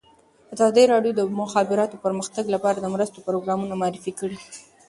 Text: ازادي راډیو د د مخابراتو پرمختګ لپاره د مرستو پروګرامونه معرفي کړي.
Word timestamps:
ازادي 0.55 0.83
راډیو 0.93 1.11
د 1.15 1.19
د 1.19 1.21
مخابراتو 1.41 2.01
پرمختګ 2.05 2.45
لپاره 2.55 2.77
د 2.79 2.85
مرستو 2.93 3.23
پروګرامونه 3.27 3.73
معرفي 3.81 4.11
کړي. 4.19 4.37